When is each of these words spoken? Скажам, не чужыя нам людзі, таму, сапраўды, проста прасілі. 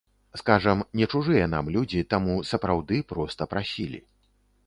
Скажам, 0.39 0.79
не 1.01 1.05
чужыя 1.17 1.49
нам 1.51 1.69
людзі, 1.75 2.01
таму, 2.15 2.39
сапраўды, 2.51 2.95
проста 3.13 3.41
прасілі. 3.55 4.01